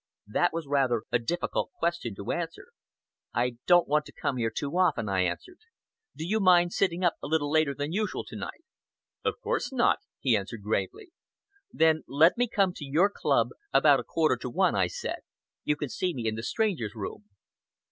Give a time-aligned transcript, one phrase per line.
[0.25, 2.69] That was rather a difficult question to answer.
[3.35, 5.59] "I don't want to come here too often," I answered.
[6.15, 8.63] "Do you mind sitting up a little later than usual tonight?"
[9.23, 11.11] "Of course not," he answered gravely.
[11.71, 15.19] "Then let me come to your club about a quarter to one," I said.
[15.65, 17.25] "You can see me in the strangers' room."